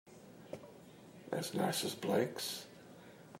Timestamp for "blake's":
1.93-2.65